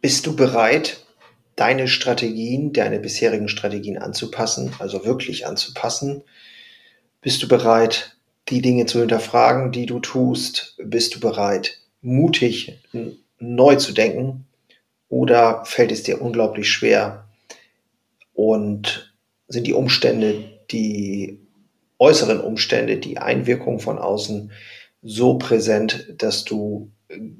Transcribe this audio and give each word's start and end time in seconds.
Bist 0.00 0.26
du 0.26 0.36
bereit, 0.36 1.04
deine 1.56 1.88
Strategien, 1.88 2.72
deine 2.72 3.00
bisherigen 3.00 3.48
Strategien 3.48 3.98
anzupassen, 3.98 4.72
also 4.78 5.04
wirklich 5.04 5.46
anzupassen? 5.46 6.22
Bist 7.20 7.42
du 7.42 7.48
bereit, 7.48 8.16
die 8.48 8.62
Dinge 8.62 8.86
zu 8.86 9.00
hinterfragen, 9.00 9.72
die 9.72 9.86
du 9.86 9.98
tust? 9.98 10.76
Bist 10.82 11.14
du 11.14 11.20
bereit, 11.20 11.80
mutig 12.02 12.78
neu 13.38 13.76
zu 13.76 13.92
denken? 13.92 14.46
Oder 15.08 15.64
fällt 15.64 15.92
es 15.92 16.02
dir 16.02 16.20
unglaublich 16.20 16.70
schwer 16.70 17.26
und 18.34 19.14
sind 19.48 19.66
die 19.66 19.72
Umstände, 19.72 20.60
die 20.70 21.40
äußeren 21.98 22.40
Umstände, 22.40 22.98
die 22.98 23.18
Einwirkungen 23.18 23.80
von 23.80 23.98
außen 23.98 24.52
so 25.02 25.38
präsent, 25.38 26.12
dass 26.18 26.44
du 26.44 26.90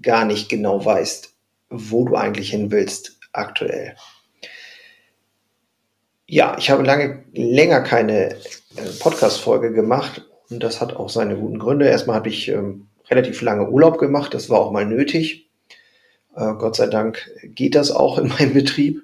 gar 0.00 0.25
nicht 0.25 0.48
genau 0.48 0.84
weißt, 0.84 1.35
wo 1.70 2.04
du 2.04 2.14
eigentlich 2.14 2.50
hin 2.50 2.70
willst 2.70 3.18
aktuell. 3.32 3.96
Ja, 6.27 6.56
ich 6.58 6.70
habe 6.70 6.82
lange, 6.82 7.24
länger 7.32 7.82
keine 7.82 8.30
äh, 8.30 8.36
Podcast-Folge 8.98 9.72
gemacht 9.72 10.28
und 10.50 10.62
das 10.62 10.80
hat 10.80 10.96
auch 10.96 11.08
seine 11.08 11.36
guten 11.36 11.58
Gründe. 11.58 11.86
Erstmal 11.86 12.16
habe 12.16 12.28
ich 12.28 12.48
ähm, 12.48 12.88
relativ 13.08 13.42
lange 13.42 13.70
Urlaub 13.70 13.98
gemacht, 13.98 14.34
das 14.34 14.50
war 14.50 14.60
auch 14.60 14.72
mal 14.72 14.86
nötig. 14.86 15.48
Äh, 16.34 16.55
Gott 16.58 16.77
sei 16.77 16.88
Dank 16.88 17.30
geht 17.44 17.74
das 17.74 17.91
auch 17.91 18.19
in 18.19 18.28
meinem 18.28 18.55
Betrieb. 18.55 19.02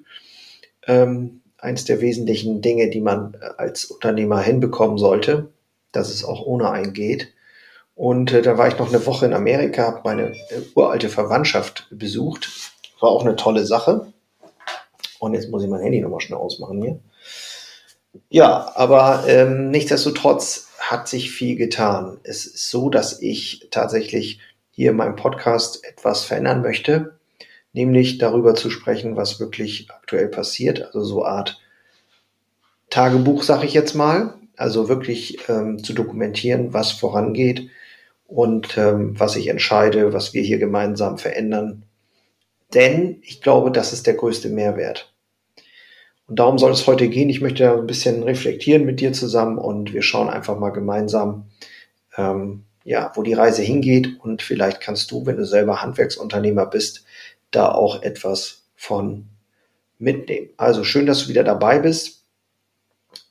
Ähm, 0.85 1.41
eins 1.57 1.85
der 1.85 2.01
wesentlichen 2.01 2.61
Dinge, 2.61 2.89
die 2.89 3.01
man 3.01 3.35
äh, 3.35 3.45
als 3.57 3.85
Unternehmer 3.85 4.41
hinbekommen 4.41 4.97
sollte, 4.97 5.49
dass 5.91 6.09
es 6.09 6.25
auch 6.25 6.45
ohne 6.45 6.69
einen 6.69 6.93
geht. 6.93 7.33
Und 7.95 8.31
äh, 8.31 8.41
da 8.41 8.57
war 8.57 8.67
ich 8.67 8.77
noch 8.79 8.89
eine 8.89 9.05
Woche 9.05 9.25
in 9.25 9.33
Amerika, 9.33 9.83
habe 9.83 10.01
meine 10.03 10.31
äh, 10.31 10.61
uralte 10.75 11.09
Verwandtschaft 11.09 11.87
besucht. 11.91 12.49
War 12.99 13.09
auch 13.09 13.25
eine 13.25 13.35
tolle 13.35 13.65
Sache. 13.65 14.07
Und 15.19 15.33
jetzt 15.33 15.49
muss 15.49 15.63
ich 15.63 15.69
mein 15.69 15.81
Handy 15.81 16.01
nochmal 16.01 16.21
schnell 16.21 16.39
ausmachen 16.39 16.81
hier. 16.81 16.99
Ja, 18.29 18.71
aber 18.75 19.23
ähm, 19.27 19.69
nichtsdestotrotz 19.69 20.69
hat 20.79 21.07
sich 21.07 21.31
viel 21.31 21.55
getan. 21.55 22.19
Es 22.23 22.45
ist 22.45 22.69
so, 22.69 22.89
dass 22.89 23.21
ich 23.21 23.67
tatsächlich 23.71 24.39
hier 24.71 24.91
in 24.91 24.97
meinem 24.97 25.15
Podcast 25.15 25.83
etwas 25.85 26.23
verändern 26.23 26.61
möchte, 26.61 27.17
nämlich 27.73 28.17
darüber 28.17 28.55
zu 28.55 28.69
sprechen, 28.69 29.15
was 29.15 29.39
wirklich 29.39 29.89
aktuell 29.91 30.27
passiert. 30.27 30.83
Also 30.83 31.03
so 31.03 31.25
Art 31.25 31.61
Tagebuch, 32.89 33.43
sage 33.43 33.65
ich 33.65 33.73
jetzt 33.73 33.93
mal. 33.93 34.35
Also 34.57 34.89
wirklich 34.89 35.49
ähm, 35.49 35.83
zu 35.83 35.93
dokumentieren, 35.93 36.73
was 36.73 36.91
vorangeht 36.91 37.69
und 38.27 38.77
ähm, 38.77 39.19
was 39.19 39.35
ich 39.35 39.47
entscheide, 39.47 40.13
was 40.13 40.33
wir 40.33 40.41
hier 40.41 40.57
gemeinsam 40.57 41.17
verändern. 41.17 41.83
Denn 42.73 43.19
ich 43.21 43.41
glaube, 43.41 43.71
das 43.71 43.93
ist 43.93 44.07
der 44.07 44.15
größte 44.15 44.49
Mehrwert. 44.49 45.13
Und 46.27 46.39
darum 46.39 46.57
soll 46.57 46.71
es 46.71 46.87
heute 46.87 47.09
gehen. 47.09 47.29
Ich 47.29 47.41
möchte 47.41 47.71
ein 47.71 47.85
bisschen 47.85 48.23
reflektieren 48.23 48.85
mit 48.85 48.99
dir 48.99 49.13
zusammen 49.13 49.57
und 49.57 49.93
wir 49.93 50.01
schauen 50.01 50.29
einfach 50.29 50.57
mal 50.57 50.71
gemeinsam, 50.71 51.45
ähm, 52.17 52.63
ja, 52.83 53.11
wo 53.15 53.23
die 53.23 53.33
Reise 53.33 53.61
hingeht. 53.61 54.19
Und 54.19 54.41
vielleicht 54.41 54.81
kannst 54.81 55.11
du, 55.11 55.25
wenn 55.25 55.37
du 55.37 55.45
selber 55.45 55.81
Handwerksunternehmer 55.81 56.65
bist, 56.65 57.05
da 57.51 57.71
auch 57.71 58.01
etwas 58.01 58.63
von 58.75 59.27
mitnehmen. 59.99 60.49
Also 60.57 60.83
schön, 60.83 61.05
dass 61.05 61.23
du 61.23 61.29
wieder 61.29 61.43
dabei 61.43 61.79
bist. 61.79 62.23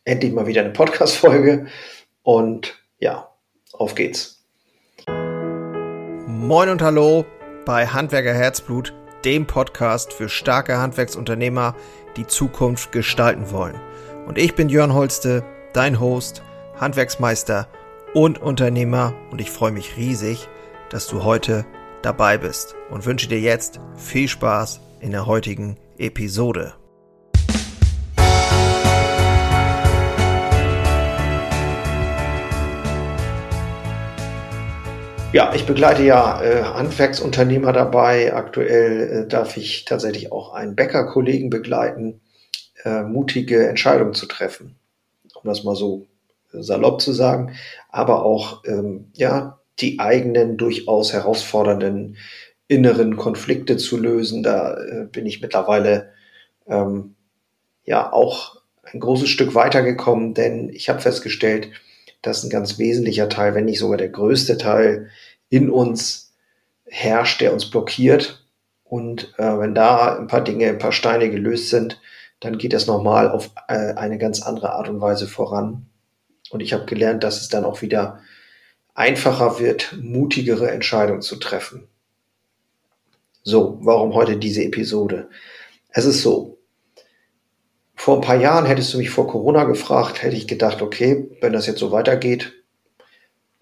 Endlich 0.05 0.33
mal 0.33 0.47
wieder 0.47 0.63
eine 0.63 0.73
Podcast-Folge. 0.73 1.67
Und 2.23 2.79
ja, 2.99 3.29
auf 3.73 3.95
geht's. 3.95 4.42
Moin 6.43 6.71
und 6.71 6.83
Hallo 6.83 7.25
bei 7.65 7.87
Handwerker 7.87 8.35
Herzblut, 8.35 8.93
dem 9.25 9.47
Podcast 9.47 10.13
für 10.13 10.29
starke 10.29 10.77
Handwerksunternehmer, 10.77 11.77
die 12.17 12.27
Zukunft 12.27 12.91
gestalten 12.91 13.53
wollen. 13.53 13.77
Und 14.27 14.39
ich 14.39 14.57
bin 14.57 14.69
Jörn 14.69 14.93
Holste, 14.93 15.45
dein 15.73 16.01
Host, 16.01 16.43
Handwerksmeister 16.81 17.69
und 18.13 18.43
Unternehmer 18.43 19.15
und 19.31 19.41
ich 19.41 19.53
freue 19.53 19.71
mich 19.71 19.97
riesig, 19.97 20.49
dass 20.91 21.07
du 21.07 21.23
heute 21.23 21.65
dabei 22.03 22.39
bist 22.39 22.75
und 22.91 23.07
wünsche 23.07 23.29
dir 23.29 23.39
jetzt 23.39 23.79
viel 23.95 24.27
Spaß 24.27 24.81
in 24.99 25.13
der 25.13 25.27
heutigen 25.27 25.77
Episode. 25.97 26.75
Ja, 35.33 35.55
ich 35.55 35.65
begleite 35.65 36.03
ja 36.03 36.43
äh, 36.43 36.63
Handwerksunternehmer 36.63 37.73
dabei. 37.73 38.35
Aktuell 38.35 39.25
äh, 39.25 39.29
darf 39.29 39.57
ich 39.57 39.87
tatsächlich 39.87 40.31
auch 40.31 40.53
einen 40.53 40.77
Bäckerkollegen 40.77 41.49
begleiten, 41.49 42.21
äh, 42.85 43.03
mutige 43.03 43.67
Entscheidungen 43.67 44.13
zu 44.13 44.27
treffen, 44.27 44.77
um 45.35 45.49
das 45.49 45.65
mal 45.65 45.75
so 45.75 46.07
salopp 46.53 47.01
zu 47.01 47.15
sagen, 47.15 47.57
aber 47.89 48.27
auch 48.27 48.63
ähm, 48.67 49.11
ja 49.15 49.59
die 49.81 50.01
eigenen 50.01 50.59
durchaus 50.59 51.15
herausfordernden 51.15 52.19
inneren 52.69 53.17
Konflikte 53.17 53.79
zu 53.79 53.97
lösen. 53.97 54.43
Da 54.43 54.77
äh, 54.77 55.07
bin 55.11 55.25
ich 55.25 55.41
mittlerweile 55.41 56.11
ähm, 56.67 57.15
ja 57.87 58.13
auch 58.13 58.61
ein 58.83 59.01
großes 59.01 59.31
Stück 59.31 59.55
weitergekommen, 59.55 60.35
denn 60.35 60.69
ich 60.69 60.91
habe 60.91 61.01
festgestellt, 61.01 61.71
dass 62.23 62.43
ein 62.43 62.51
ganz 62.51 62.79
wesentlicher 62.79 63.29
Teil, 63.29 63.55
wenn 63.55 63.67
nicht 63.67 63.79
sogar 63.79 63.99
der 63.99 64.09
größte 64.09 64.57
Teil 64.57 65.11
in 65.51 65.71
uns 65.71 66.33
herrscht, 66.87 67.41
der 67.41 67.53
uns 67.53 67.69
blockiert. 67.69 68.47
Und 68.85 69.35
äh, 69.39 69.59
wenn 69.59 69.75
da 69.75 70.17
ein 70.17 70.29
paar 70.29 70.43
Dinge, 70.43 70.69
ein 70.69 70.79
paar 70.79 70.93
Steine 70.93 71.31
gelöst 71.31 71.71
sind, 71.71 72.01
dann 72.41 72.59
geht 72.59 72.73
das 72.73 72.87
nochmal 72.87 73.31
auf 73.31 73.51
äh, 73.69 73.95
eine 73.95 74.19
ganz 74.19 74.43
andere 74.43 74.73
Art 74.73 74.89
und 74.89 75.01
Weise 75.01 75.27
voran. 75.27 75.87
Und 76.51 76.61
ich 76.61 76.73
habe 76.73 76.87
gelernt, 76.87 77.25
dass 77.25 77.41
es 77.41 77.49
dann 77.49 77.65
auch 77.65 77.83
wieder 77.83 78.21
einfacher 78.95 79.59
wird, 79.59 79.97
mutigere 80.01 80.71
Entscheidungen 80.71 81.23
zu 81.23 81.37
treffen. 81.37 81.89
So, 83.43 83.79
warum 83.81 84.15
heute 84.15 84.37
diese 84.37 84.63
Episode? 84.63 85.29
Es 85.89 86.05
ist 86.05 86.23
so, 86.23 86.59
vor 88.03 88.17
ein 88.17 88.21
paar 88.21 88.41
Jahren 88.41 88.67
hättest 88.67 88.93
du 88.93 88.99
mich 88.99 89.11
vor 89.11 89.29
Corona 89.29 89.63
gefragt, 89.63 90.25
hätte 90.25 90.35
ich 90.35 90.49
gedacht, 90.49 90.83
okay, 90.83 91.31
wenn 91.41 91.53
das 91.53 91.69
jetzt 91.69 91.79
so 91.79 91.93
weitergeht, 91.93 92.53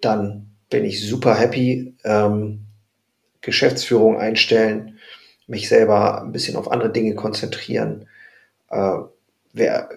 dann 0.01 0.57
bin 0.71 0.87
ich 0.87 1.07
super 1.07 1.35
happy. 1.35 1.95
Ähm, 2.05 2.65
Geschäftsführung 3.43 4.19
einstellen, 4.19 4.99
mich 5.47 5.69
selber 5.69 6.23
ein 6.23 6.33
bisschen 6.33 6.57
auf 6.57 6.71
andere 6.71 6.91
Dinge 6.91 7.15
konzentrieren, 7.17 8.09
äh, 8.71 9.01
wäre 9.53 9.91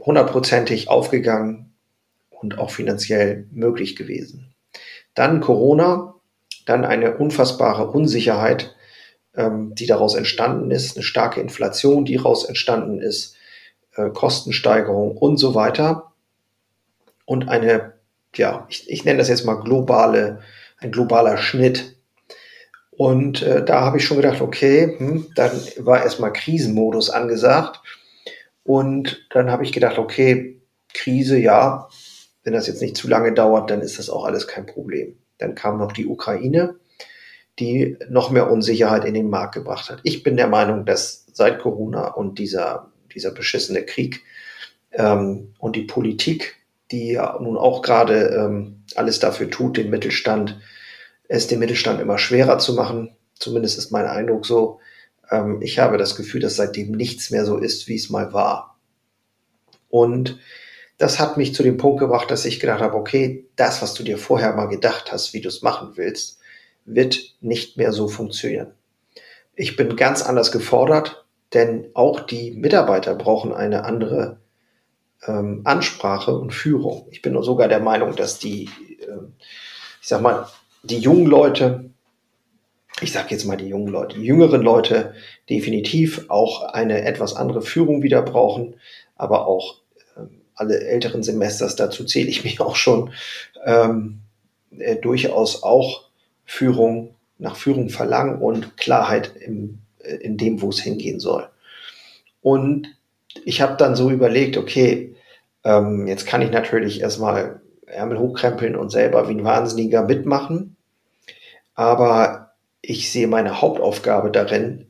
hundertprozentig 0.00 0.88
aufgegangen 0.88 1.72
und 2.30 2.58
auch 2.58 2.70
finanziell 2.70 3.46
möglich 3.52 3.94
gewesen. 3.94 4.56
Dann 5.14 5.40
Corona, 5.40 6.16
dann 6.66 6.84
eine 6.84 7.16
unfassbare 7.16 7.88
Unsicherheit, 7.92 8.74
ähm, 9.36 9.76
die 9.76 9.86
daraus 9.86 10.16
entstanden 10.16 10.72
ist, 10.72 10.96
eine 10.96 11.04
starke 11.04 11.40
Inflation, 11.40 12.04
die 12.04 12.16
daraus 12.16 12.44
entstanden 12.44 13.00
ist, 13.00 13.36
äh, 13.96 14.10
Kostensteigerung 14.10 15.16
und 15.16 15.36
so 15.38 15.54
weiter. 15.54 16.12
Und 17.24 17.48
eine, 17.48 17.94
ja, 18.34 18.66
ich, 18.68 18.90
ich 18.90 19.04
nenne 19.04 19.18
das 19.18 19.28
jetzt 19.28 19.44
mal 19.44 19.54
globale, 19.54 20.40
ein 20.78 20.92
globaler 20.92 21.38
Schnitt. 21.38 21.96
Und 22.90 23.42
äh, 23.42 23.64
da 23.64 23.80
habe 23.80 23.98
ich 23.98 24.04
schon 24.04 24.18
gedacht, 24.18 24.40
okay, 24.40 24.96
hm, 24.98 25.26
dann 25.34 25.50
war 25.78 26.02
erstmal 26.02 26.32
Krisenmodus 26.32 27.10
angesagt. 27.10 27.80
Und 28.62 29.26
dann 29.30 29.50
habe 29.50 29.64
ich 29.64 29.72
gedacht, 29.72 29.98
okay, 29.98 30.60
Krise, 30.92 31.38
ja, 31.38 31.88
wenn 32.44 32.52
das 32.52 32.66
jetzt 32.66 32.80
nicht 32.80 32.96
zu 32.96 33.08
lange 33.08 33.32
dauert, 33.32 33.70
dann 33.70 33.80
ist 33.80 33.98
das 33.98 34.10
auch 34.10 34.24
alles 34.24 34.46
kein 34.46 34.66
Problem. 34.66 35.16
Dann 35.38 35.54
kam 35.54 35.78
noch 35.78 35.92
die 35.92 36.06
Ukraine, 36.06 36.76
die 37.58 37.96
noch 38.08 38.30
mehr 38.30 38.50
Unsicherheit 38.50 39.04
in 39.04 39.14
den 39.14 39.30
Markt 39.30 39.54
gebracht 39.54 39.90
hat. 39.90 40.00
Ich 40.02 40.22
bin 40.22 40.36
der 40.36 40.48
Meinung, 40.48 40.84
dass 40.84 41.26
seit 41.32 41.58
Corona 41.58 42.08
und 42.08 42.38
dieser 42.38 42.90
dieser 43.14 43.30
beschissene 43.30 43.84
Krieg 43.84 44.22
ähm, 44.92 45.54
und 45.58 45.76
die 45.76 45.82
Politik, 45.82 46.56
die 46.90 47.12
ja 47.12 47.38
nun 47.40 47.56
auch 47.56 47.82
gerade 47.82 48.28
ähm, 48.28 48.82
alles 48.94 49.18
dafür 49.18 49.50
tut, 49.50 49.76
den 49.76 49.90
Mittelstand, 49.90 50.60
es 51.28 51.46
dem 51.46 51.58
Mittelstand 51.58 52.00
immer 52.00 52.18
schwerer 52.18 52.58
zu 52.58 52.74
machen. 52.74 53.16
Zumindest 53.38 53.78
ist 53.78 53.90
mein 53.90 54.06
Eindruck 54.06 54.46
so. 54.46 54.80
Ähm, 55.30 55.60
ich 55.62 55.78
habe 55.78 55.98
das 55.98 56.16
Gefühl, 56.16 56.40
dass 56.40 56.56
seitdem 56.56 56.92
nichts 56.92 57.30
mehr 57.30 57.44
so 57.44 57.58
ist, 57.58 57.88
wie 57.88 57.96
es 57.96 58.10
mal 58.10 58.32
war. 58.32 58.78
Und 59.88 60.38
das 60.98 61.18
hat 61.18 61.36
mich 61.36 61.54
zu 61.54 61.62
dem 61.62 61.76
Punkt 61.76 62.00
gebracht, 62.00 62.30
dass 62.30 62.44
ich 62.44 62.60
gedacht 62.60 62.80
habe, 62.80 62.96
okay, 62.96 63.46
das, 63.56 63.82
was 63.82 63.94
du 63.94 64.02
dir 64.02 64.18
vorher 64.18 64.54
mal 64.54 64.66
gedacht 64.66 65.10
hast, 65.12 65.32
wie 65.32 65.40
du 65.40 65.48
es 65.48 65.62
machen 65.62 65.92
willst, 65.96 66.38
wird 66.84 67.34
nicht 67.40 67.76
mehr 67.76 67.92
so 67.92 68.08
funktionieren. 68.08 68.72
Ich 69.56 69.76
bin 69.76 69.96
ganz 69.96 70.22
anders 70.22 70.52
gefordert. 70.52 71.23
Denn 71.54 71.86
auch 71.94 72.20
die 72.20 72.50
Mitarbeiter 72.50 73.14
brauchen 73.14 73.52
eine 73.52 73.84
andere 73.84 74.38
ähm, 75.26 75.62
Ansprache 75.64 76.36
und 76.36 76.52
Führung. 76.52 77.06
Ich 77.10 77.22
bin 77.22 77.40
sogar 77.42 77.68
der 77.68 77.80
Meinung, 77.80 78.16
dass 78.16 78.38
die, 78.38 78.64
äh, 79.00 79.46
ich 80.02 80.08
sag 80.08 80.20
mal, 80.20 80.46
die 80.82 80.98
jungen 80.98 81.26
Leute 81.26 81.90
ich 83.00 83.12
sage 83.12 83.28
jetzt 83.30 83.44
mal 83.44 83.56
die 83.56 83.68
jungen 83.68 83.88
Leute, 83.88 84.18
die 84.18 84.24
jüngeren 84.24 84.62
Leute 84.62 85.14
definitiv 85.50 86.26
auch 86.28 86.62
eine 86.62 87.02
etwas 87.02 87.34
andere 87.34 87.62
Führung 87.62 88.02
wieder 88.02 88.22
brauchen, 88.22 88.76
aber 89.16 89.46
auch 89.46 89.76
ähm, 90.16 90.42
alle 90.54 90.80
älteren 90.80 91.22
Semesters, 91.22 91.76
dazu 91.76 92.04
zähle 92.04 92.28
ich 92.28 92.44
mich 92.44 92.60
auch 92.60 92.76
schon, 92.76 93.12
ähm, 93.64 94.20
äh, 94.78 94.96
durchaus 94.96 95.62
auch 95.62 96.08
Führung 96.44 97.14
nach 97.38 97.56
Führung 97.56 97.88
verlangen 97.90 98.40
und 98.40 98.76
Klarheit 98.76 99.32
im, 99.40 99.80
äh, 99.80 99.83
in 100.04 100.36
dem, 100.36 100.62
wo 100.62 100.70
es 100.70 100.80
hingehen 100.80 101.20
soll. 101.20 101.48
Und 102.42 102.88
ich 103.44 103.60
habe 103.60 103.76
dann 103.76 103.96
so 103.96 104.10
überlegt, 104.10 104.56
okay, 104.56 105.14
ähm, 105.64 106.06
jetzt 106.06 106.26
kann 106.26 106.42
ich 106.42 106.50
natürlich 106.50 107.00
erstmal 107.00 107.60
Ärmel 107.86 108.18
hochkrempeln 108.18 108.76
und 108.76 108.90
selber 108.90 109.28
wie 109.28 109.34
ein 109.34 109.44
Wahnsinniger 109.44 110.02
mitmachen. 110.02 110.76
Aber 111.74 112.54
ich 112.82 113.10
sehe 113.10 113.26
meine 113.26 113.60
Hauptaufgabe 113.60 114.30
darin, 114.30 114.86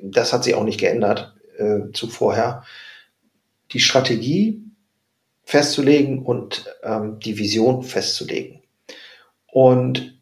das 0.00 0.32
hat 0.32 0.44
sich 0.44 0.54
auch 0.54 0.64
nicht 0.64 0.80
geändert 0.80 1.34
äh, 1.58 1.90
zu 1.92 2.08
die 3.72 3.80
Strategie 3.80 4.62
festzulegen 5.44 6.20
und 6.20 6.72
ähm, 6.82 7.18
die 7.18 7.38
Vision 7.38 7.82
festzulegen. 7.82 8.62
Und 9.46 10.18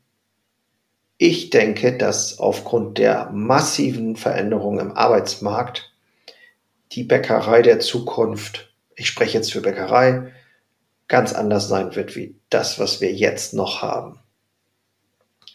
ich 1.22 1.50
denke, 1.50 1.98
dass 1.98 2.38
aufgrund 2.38 2.96
der 2.96 3.28
massiven 3.30 4.16
Veränderungen 4.16 4.78
im 4.78 4.96
Arbeitsmarkt 4.96 5.92
die 6.92 7.04
Bäckerei 7.04 7.60
der 7.60 7.78
Zukunft, 7.78 8.72
ich 8.96 9.08
spreche 9.08 9.36
jetzt 9.36 9.52
für 9.52 9.60
Bäckerei, 9.60 10.32
ganz 11.08 11.34
anders 11.34 11.68
sein 11.68 11.94
wird 11.94 12.16
wie 12.16 12.36
das, 12.48 12.78
was 12.78 13.02
wir 13.02 13.12
jetzt 13.12 13.52
noch 13.52 13.82
haben. 13.82 14.18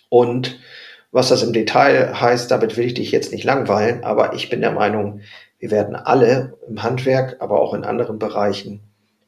Und 0.09 0.59
was 1.12 1.29
das 1.29 1.41
im 1.41 1.51
Detail 1.51 2.21
heißt, 2.21 2.51
damit 2.51 2.77
will 2.77 2.85
ich 2.85 2.94
dich 2.94 3.11
jetzt 3.11 3.31
nicht 3.31 3.44
langweilen, 3.44 4.03
aber 4.03 4.35
ich 4.35 4.50
bin 4.50 4.61
der 4.61 4.71
Meinung, 4.71 5.21
wir 5.57 5.71
werden 5.71 5.95
alle 5.95 6.59
im 6.68 6.83
Handwerk, 6.83 7.38
aber 7.39 7.59
auch 7.59 7.73
in 7.73 7.85
anderen 7.85 8.19
Bereichen 8.19 8.81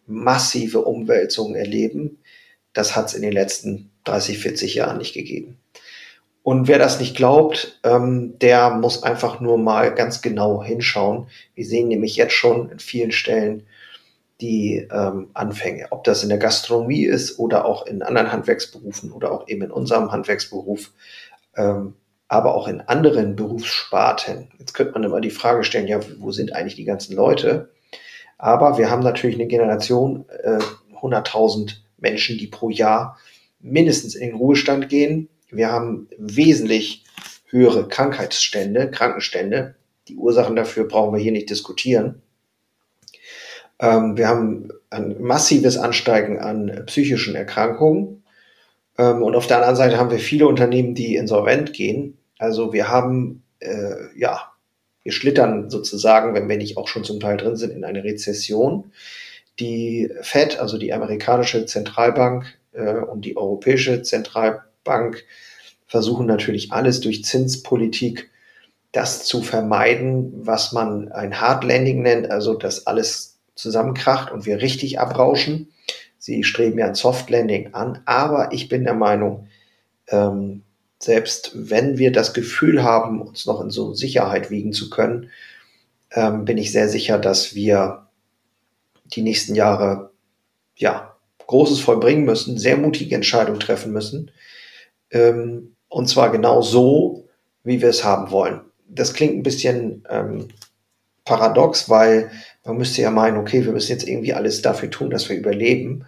massive 0.05 0.81
Umwälzungen 0.81 1.55
erleben. 1.55 2.19
Das 2.73 2.95
hat 2.95 3.07
es 3.07 3.15
in 3.15 3.23
den 3.23 3.33
letzten 3.33 3.89
30, 4.03 4.37
40 4.37 4.75
Jahren 4.75 4.99
nicht 4.99 5.15
gegeben. 5.15 5.57
Und 6.47 6.69
wer 6.69 6.79
das 6.79 7.01
nicht 7.01 7.17
glaubt, 7.17 7.77
ähm, 7.83 8.39
der 8.39 8.69
muss 8.69 9.03
einfach 9.03 9.41
nur 9.41 9.57
mal 9.57 9.93
ganz 9.93 10.21
genau 10.21 10.63
hinschauen. 10.63 11.27
Wir 11.55 11.65
sehen 11.65 11.89
nämlich 11.89 12.15
jetzt 12.15 12.35
schon 12.35 12.69
in 12.69 12.79
vielen 12.79 13.11
Stellen 13.11 13.67
die 14.39 14.87
ähm, 14.89 15.27
Anfänge, 15.33 15.87
ob 15.89 16.05
das 16.05 16.23
in 16.23 16.29
der 16.29 16.37
Gastronomie 16.37 17.03
ist 17.03 17.37
oder 17.37 17.65
auch 17.65 17.85
in 17.85 18.01
anderen 18.01 18.31
Handwerksberufen 18.31 19.11
oder 19.11 19.33
auch 19.33 19.49
eben 19.49 19.63
in 19.63 19.71
unserem 19.71 20.13
Handwerksberuf 20.13 20.93
ähm, 21.57 21.95
aber 22.29 22.55
auch 22.55 22.69
in 22.69 22.79
anderen 22.79 23.35
Berufssparten. 23.35 24.47
Jetzt 24.57 24.73
könnte 24.73 24.93
man 24.93 25.03
immer 25.03 25.19
die 25.19 25.31
Frage 25.31 25.65
stellen, 25.65 25.87
ja, 25.87 25.99
wo 26.19 26.31
sind 26.31 26.53
eigentlich 26.53 26.75
die 26.75 26.85
ganzen 26.85 27.13
Leute? 27.13 27.71
Aber 28.37 28.77
wir 28.77 28.89
haben 28.89 29.03
natürlich 29.03 29.35
eine 29.35 29.47
Generation, 29.47 30.23
äh, 30.43 30.59
100.000 31.01 31.73
Menschen, 31.97 32.37
die 32.37 32.47
pro 32.47 32.69
Jahr 32.69 33.17
mindestens 33.59 34.15
in 34.15 34.29
den 34.29 34.37
Ruhestand 34.37 34.87
gehen. 34.87 35.27
Wir 35.49 35.71
haben 35.71 36.09
wesentlich 36.17 37.03
höhere 37.49 37.87
Krankheitsstände, 37.87 38.91
Krankenstände. 38.91 39.75
Die 40.07 40.15
Ursachen 40.15 40.55
dafür 40.55 40.87
brauchen 40.87 41.13
wir 41.13 41.21
hier 41.21 41.31
nicht 41.31 41.49
diskutieren. 41.49 42.21
Ähm, 43.79 44.17
wir 44.17 44.27
haben 44.27 44.69
ein 44.89 45.21
massives 45.21 45.77
Ansteigen 45.77 46.39
an 46.39 46.83
psychischen 46.87 47.35
Erkrankungen. 47.35 48.23
Ähm, 48.97 49.21
und 49.23 49.35
auf 49.35 49.47
der 49.47 49.57
anderen 49.57 49.75
Seite 49.75 49.97
haben 49.97 50.11
wir 50.11 50.19
viele 50.19 50.47
Unternehmen, 50.47 50.95
die 50.95 51.15
insolvent 51.15 51.73
gehen. 51.73 52.17
Also 52.37 52.73
wir 52.73 52.89
haben, 52.89 53.43
äh, 53.59 54.17
ja, 54.17 54.51
wir 55.03 55.11
schlittern 55.11 55.69
sozusagen, 55.69 56.33
wenn 56.33 56.49
wir 56.49 56.57
nicht 56.57 56.77
auch 56.77 56.87
schon 56.87 57.03
zum 57.03 57.19
Teil 57.19 57.37
drin 57.37 57.55
sind, 57.55 57.71
in 57.71 57.85
eine 57.85 58.03
Rezession. 58.03 58.91
Die 59.59 60.11
Fed, 60.21 60.59
also 60.59 60.77
die 60.77 60.93
amerikanische 60.93 61.65
Zentralbank 61.65 62.45
äh, 62.73 62.95
und 62.95 63.23
die 63.23 63.37
europäische 63.37 64.01
Zentralbank 64.01 64.66
versuchen 65.87 66.25
natürlich 66.25 66.71
alles 66.71 66.99
durch 66.99 67.23
Zinspolitik 67.23 68.29
das 68.91 69.25
zu 69.25 69.41
vermeiden, 69.41 70.31
was 70.45 70.71
man 70.71 71.11
ein 71.11 71.39
Hard 71.39 71.63
Landing 71.63 72.01
nennt, 72.01 72.31
also 72.31 72.55
dass 72.55 72.87
alles 72.87 73.37
zusammenkracht 73.55 74.31
und 74.31 74.45
wir 74.45 74.61
richtig 74.61 74.99
abrauschen. 74.99 75.69
Sie 76.17 76.43
streben 76.43 76.79
ja 76.79 76.87
ein 76.87 76.95
Soft 76.95 77.29
Landing 77.29 77.73
an, 77.73 78.01
aber 78.05 78.51
ich 78.53 78.69
bin 78.69 78.85
der 78.85 78.93
Meinung, 78.93 79.47
ähm, 80.07 80.63
selbst 80.99 81.51
wenn 81.53 81.97
wir 81.97 82.11
das 82.11 82.33
Gefühl 82.33 82.83
haben, 82.83 83.21
uns 83.21 83.45
noch 83.45 83.61
in 83.61 83.69
so 83.69 83.93
Sicherheit 83.93 84.49
wiegen 84.49 84.73
zu 84.73 84.89
können, 84.89 85.29
ähm, 86.11 86.45
bin 86.45 86.57
ich 86.57 86.71
sehr 86.71 86.89
sicher, 86.89 87.19
dass 87.19 87.53
wir 87.53 88.07
die 89.05 89.21
nächsten 89.21 89.53
Jahre 89.53 90.11
ja 90.75 91.15
Großes 91.45 91.79
vollbringen 91.79 92.25
müssen, 92.25 92.57
sehr 92.57 92.77
mutige 92.77 93.15
Entscheidungen 93.15 93.59
treffen 93.59 93.93
müssen. 93.93 94.31
Ähm, 95.11 95.75
und 95.89 96.07
zwar 96.07 96.31
genau 96.31 96.61
so, 96.61 97.27
wie 97.63 97.81
wir 97.81 97.89
es 97.89 98.03
haben 98.03 98.31
wollen. 98.31 98.61
Das 98.87 99.13
klingt 99.13 99.35
ein 99.35 99.43
bisschen 99.43 100.03
ähm, 100.09 100.47
paradox, 101.25 101.89
weil 101.89 102.31
man 102.65 102.77
müsste 102.77 103.01
ja 103.01 103.11
meinen, 103.11 103.37
okay, 103.37 103.65
wir 103.65 103.71
müssen 103.71 103.91
jetzt 103.91 104.07
irgendwie 104.07 104.33
alles 104.33 104.61
dafür 104.61 104.89
tun, 104.89 105.09
dass 105.09 105.29
wir 105.29 105.37
überleben. 105.37 106.05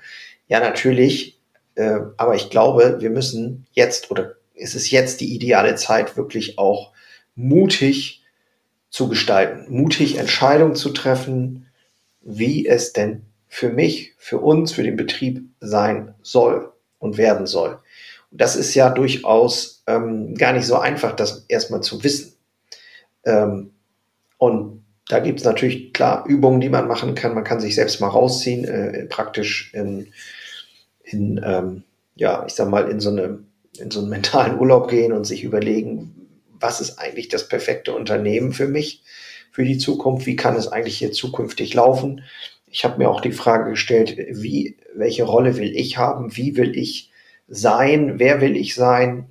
Ja, 0.47 0.59
natürlich. 0.59 1.39
Äh, 1.75 1.99
aber 2.17 2.35
ich 2.35 2.49
glaube, 2.49 2.97
wir 2.99 3.09
müssen 3.09 3.67
jetzt 3.73 4.11
oder 4.11 4.35
es 4.55 4.75
ist 4.75 4.91
jetzt 4.91 5.21
die 5.21 5.33
ideale 5.33 5.75
Zeit, 5.75 6.17
wirklich 6.17 6.57
auch 6.57 6.91
mutig 7.35 8.23
zu 8.89 9.07
gestalten, 9.07 9.65
mutig 9.73 10.17
Entscheidungen 10.17 10.75
zu 10.75 10.89
treffen, 10.89 11.67
wie 12.21 12.67
es 12.67 12.91
denn 12.91 13.21
für 13.47 13.69
mich, 13.69 14.13
für 14.17 14.39
uns, 14.39 14.71
für 14.71 14.83
den 14.83 14.95
Betrieb 14.95 15.43
sein 15.59 16.13
soll 16.21 16.71
und 16.99 17.17
werden 17.17 17.47
soll. 17.47 17.79
Und 18.31 18.41
das 18.41 18.55
ist 18.55 18.75
ja 18.75 18.89
durchaus 18.89 19.83
ähm, 19.87 20.35
gar 20.35 20.53
nicht 20.53 20.65
so 20.65 20.77
einfach, 20.77 21.15
das 21.15 21.45
erstmal 21.47 21.81
zu 21.81 22.03
wissen. 22.03 22.33
Ähm, 23.25 23.71
und 24.37 24.85
da 25.07 25.19
gibt 25.19 25.39
es 25.39 25.45
natürlich 25.45 25.91
klar 25.93 26.25
Übungen, 26.27 26.61
die 26.61 26.69
man 26.69 26.87
machen 26.87 27.15
kann. 27.15 27.33
Man 27.33 27.43
kann 27.43 27.59
sich 27.59 27.75
selbst 27.75 27.99
mal 27.99 28.07
rausziehen, 28.07 28.63
äh, 28.65 29.05
praktisch 29.05 29.73
in, 29.73 30.13
in 31.03 31.41
ähm, 31.43 31.83
ja, 32.15 32.45
ich 32.45 32.53
sag 32.53 32.69
mal, 32.69 32.89
in 32.89 32.99
so, 32.99 33.09
eine, 33.09 33.39
in 33.79 33.89
so 33.91 33.99
einen 33.99 34.09
mentalen 34.09 34.59
Urlaub 34.59 34.89
gehen 34.89 35.13
und 35.13 35.25
sich 35.25 35.43
überlegen, 35.43 36.27
was 36.59 36.81
ist 36.81 36.99
eigentlich 36.99 37.29
das 37.29 37.47
perfekte 37.47 37.93
Unternehmen 37.93 38.51
für 38.51 38.67
mich, 38.67 39.03
für 39.51 39.63
die 39.63 39.77
Zukunft? 39.77 40.27
Wie 40.27 40.35
kann 40.35 40.55
es 40.55 40.67
eigentlich 40.67 40.97
hier 40.97 41.11
zukünftig 41.11 41.73
laufen? 41.73 42.23
Ich 42.67 42.83
habe 42.83 42.97
mir 42.99 43.09
auch 43.09 43.21
die 43.21 43.31
Frage 43.31 43.71
gestellt, 43.71 44.15
wie, 44.31 44.77
welche 44.93 45.23
Rolle 45.23 45.57
will 45.57 45.75
ich 45.75 45.97
haben? 45.97 46.35
Wie 46.35 46.55
will 46.55 46.77
ich 46.77 47.11
sein? 47.49 48.19
Wer 48.19 48.41
will 48.41 48.55
ich 48.55 48.75
sein? 48.75 49.29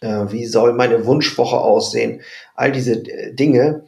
Äh, 0.00 0.26
wie 0.30 0.46
soll 0.46 0.72
meine 0.72 1.06
Wunschwoche 1.06 1.58
aussehen? 1.58 2.22
All 2.54 2.72
diese 2.72 2.94
äh, 2.94 3.34
Dinge, 3.34 3.86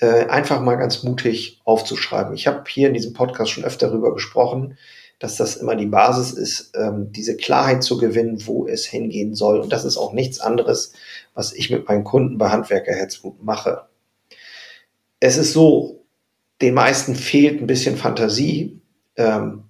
äh, 0.00 0.26
einfach 0.26 0.60
mal 0.60 0.76
ganz 0.76 1.02
mutig 1.02 1.60
aufzuschreiben. 1.64 2.34
Ich 2.34 2.46
habe 2.46 2.64
hier 2.68 2.88
in 2.88 2.94
diesem 2.94 3.12
Podcast 3.12 3.50
schon 3.50 3.64
öfter 3.64 3.88
darüber 3.88 4.14
gesprochen, 4.14 4.78
dass 5.18 5.36
das 5.36 5.56
immer 5.56 5.74
die 5.74 5.86
Basis 5.86 6.32
ist, 6.32 6.72
ähm, 6.76 7.10
diese 7.10 7.36
Klarheit 7.36 7.82
zu 7.82 7.98
gewinnen, 7.98 8.46
wo 8.46 8.68
es 8.68 8.86
hingehen 8.86 9.34
soll. 9.34 9.58
Und 9.58 9.72
das 9.72 9.84
ist 9.84 9.96
auch 9.96 10.12
nichts 10.12 10.38
anderes, 10.38 10.92
was 11.34 11.52
ich 11.52 11.70
mit 11.70 11.88
meinen 11.88 12.04
Kunden 12.04 12.38
bei 12.38 12.50
Handwerker 12.50 12.92
Herzblut 12.92 13.42
mache. 13.42 13.86
Es 15.18 15.36
ist 15.36 15.52
so, 15.52 16.04
den 16.60 16.74
meisten 16.74 17.16
fehlt 17.16 17.60
ein 17.60 17.66
bisschen 17.66 17.96
Fantasie 17.96 18.80
ähm, 19.16 19.64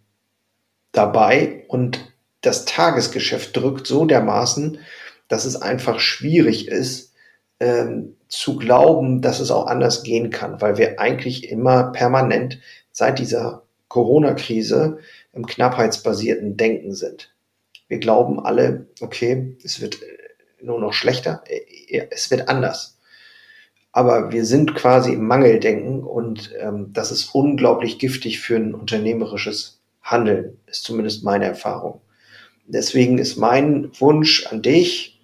dabei 0.92 1.64
und 1.68 2.07
das 2.48 2.64
Tagesgeschäft 2.64 3.54
drückt 3.54 3.86
so 3.86 4.06
dermaßen, 4.06 4.78
dass 5.28 5.44
es 5.44 5.60
einfach 5.60 6.00
schwierig 6.00 6.66
ist, 6.66 7.12
ähm, 7.60 8.16
zu 8.28 8.56
glauben, 8.56 9.20
dass 9.20 9.38
es 9.38 9.50
auch 9.50 9.66
anders 9.66 10.02
gehen 10.02 10.30
kann, 10.30 10.58
weil 10.62 10.78
wir 10.78 10.98
eigentlich 10.98 11.50
immer 11.50 11.92
permanent 11.92 12.58
seit 12.90 13.18
dieser 13.18 13.64
Corona-Krise 13.88 14.98
im 15.34 15.44
knappheitsbasierten 15.46 16.56
Denken 16.56 16.94
sind. 16.94 17.34
Wir 17.86 17.98
glauben 17.98 18.40
alle, 18.40 18.86
okay, 19.02 19.54
es 19.62 19.82
wird 19.82 19.98
nur 20.62 20.80
noch 20.80 20.94
schlechter, 20.94 21.42
äh, 21.46 22.06
es 22.10 22.30
wird 22.30 22.48
anders. 22.48 22.98
Aber 23.92 24.32
wir 24.32 24.46
sind 24.46 24.74
quasi 24.74 25.12
im 25.12 25.26
Mangeldenken 25.26 26.02
und 26.02 26.54
ähm, 26.58 26.94
das 26.94 27.12
ist 27.12 27.34
unglaublich 27.34 27.98
giftig 27.98 28.40
für 28.40 28.56
ein 28.56 28.74
unternehmerisches 28.74 29.80
Handeln, 30.00 30.56
ist 30.66 30.84
zumindest 30.84 31.24
meine 31.24 31.44
Erfahrung. 31.44 32.00
Deswegen 32.68 33.18
ist 33.18 33.36
mein 33.36 33.90
Wunsch 33.98 34.46
an 34.46 34.60
dich, 34.60 35.18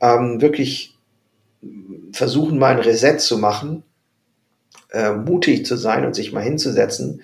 ähm, 0.00 0.40
wirklich 0.40 0.94
versuchen, 2.12 2.58
mal 2.58 2.76
ein 2.76 2.80
Reset 2.80 3.18
zu 3.18 3.38
machen, 3.38 3.82
äh, 4.92 5.12
mutig 5.12 5.66
zu 5.66 5.76
sein 5.76 6.06
und 6.06 6.14
sich 6.14 6.32
mal 6.32 6.42
hinzusetzen, 6.44 7.22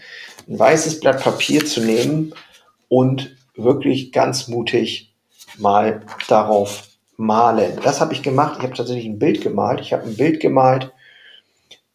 ein 0.48 0.58
weißes 0.58 1.00
Blatt 1.00 1.22
Papier 1.22 1.64
zu 1.64 1.80
nehmen 1.80 2.34
und 2.88 3.36
wirklich 3.54 4.12
ganz 4.12 4.48
mutig 4.48 5.14
mal 5.58 6.02
darauf 6.28 6.88
malen. 7.16 7.78
Das 7.82 8.00
habe 8.00 8.12
ich 8.12 8.22
gemacht. 8.22 8.56
Ich 8.58 8.64
habe 8.64 8.74
tatsächlich 8.74 9.06
ein 9.06 9.18
Bild 9.18 9.40
gemalt. 9.40 9.80
Ich 9.80 9.92
habe 9.92 10.04
ein 10.04 10.16
Bild 10.16 10.40
gemalt, 10.40 10.92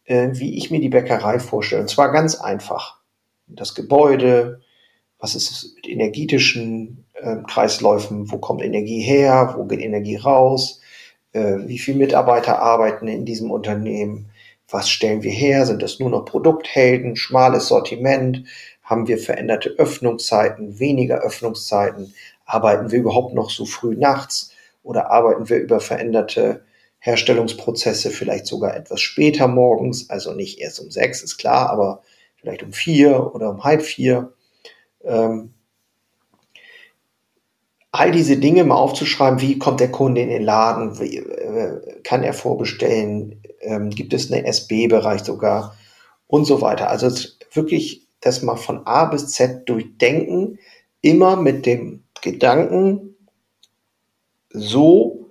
äh, 0.04 0.30
wie 0.32 0.56
ich 0.56 0.70
mir 0.70 0.80
die 0.80 0.88
Bäckerei 0.88 1.38
vorstelle. 1.38 1.82
Und 1.82 1.88
zwar 1.88 2.12
ganz 2.12 2.34
einfach. 2.34 2.98
Das 3.46 3.74
Gebäude, 3.74 4.62
was 5.18 5.34
ist 5.34 5.50
es 5.50 5.74
mit 5.76 5.86
energetischen 5.86 7.04
äh, 7.22 7.36
Kreisläufen, 7.48 8.30
wo 8.30 8.38
kommt 8.38 8.62
Energie 8.62 9.00
her, 9.00 9.54
wo 9.56 9.64
geht 9.64 9.80
Energie 9.80 10.16
raus, 10.16 10.80
äh, 11.32 11.58
wie 11.66 11.78
viele 11.78 11.98
Mitarbeiter 11.98 12.60
arbeiten 12.60 13.08
in 13.08 13.24
diesem 13.24 13.50
Unternehmen, 13.50 14.30
was 14.68 14.88
stellen 14.90 15.22
wir 15.22 15.30
her, 15.30 15.66
sind 15.66 15.82
das 15.82 15.98
nur 16.00 16.10
noch 16.10 16.24
Produkthelden, 16.24 17.16
schmales 17.16 17.68
Sortiment, 17.68 18.44
haben 18.82 19.06
wir 19.06 19.18
veränderte 19.18 19.70
Öffnungszeiten, 19.78 20.78
weniger 20.78 21.20
Öffnungszeiten, 21.20 22.14
arbeiten 22.44 22.90
wir 22.90 22.98
überhaupt 22.98 23.34
noch 23.34 23.50
so 23.50 23.64
früh 23.64 23.96
nachts 23.96 24.52
oder 24.82 25.10
arbeiten 25.10 25.48
wir 25.48 25.58
über 25.58 25.80
veränderte 25.80 26.64
Herstellungsprozesse 26.98 28.10
vielleicht 28.10 28.46
sogar 28.46 28.76
etwas 28.76 29.00
später 29.00 29.48
morgens, 29.48 30.08
also 30.10 30.32
nicht 30.32 30.60
erst 30.60 30.80
um 30.80 30.90
sechs, 30.90 31.22
ist 31.22 31.36
klar, 31.36 31.70
aber 31.70 32.02
vielleicht 32.36 32.62
um 32.62 32.72
vier 32.72 33.34
oder 33.34 33.50
um 33.50 33.64
halb 33.64 33.82
vier. 33.82 34.32
Ähm, 35.04 35.52
all 37.92 38.10
diese 38.10 38.38
Dinge 38.38 38.64
mal 38.64 38.76
aufzuschreiben, 38.76 39.40
wie 39.40 39.58
kommt 39.58 39.80
der 39.80 39.90
Kunde 39.90 40.22
in 40.22 40.30
den 40.30 40.42
Laden, 40.42 40.98
wie, 40.98 41.18
äh, 41.18 42.00
kann 42.02 42.22
er 42.22 42.32
vorbestellen, 42.32 43.42
ähm, 43.60 43.90
gibt 43.90 44.14
es 44.14 44.32
einen 44.32 44.46
SB-Bereich 44.46 45.22
sogar 45.22 45.76
und 46.26 46.46
so 46.46 46.62
weiter. 46.62 46.88
Also 46.88 47.10
wirklich 47.52 48.08
das 48.20 48.42
mal 48.42 48.56
von 48.56 48.86
A 48.86 49.04
bis 49.04 49.28
Z 49.28 49.68
durchdenken, 49.68 50.58
immer 51.02 51.36
mit 51.36 51.66
dem 51.66 52.04
Gedanken, 52.22 53.16
so 54.50 55.28